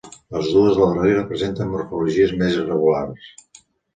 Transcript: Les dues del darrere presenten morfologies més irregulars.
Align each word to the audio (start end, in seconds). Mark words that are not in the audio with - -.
Les 0.35 0.47
dues 0.53 0.77
del 0.77 0.93
darrere 0.99 1.25
presenten 1.33 1.69
morfologies 1.75 2.35
més 2.39 2.57
irregulars. 2.61 3.29